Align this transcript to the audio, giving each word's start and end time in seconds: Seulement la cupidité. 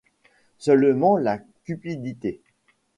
Seulement 0.57 1.15
la 1.19 1.37
cupidité. 1.63 2.41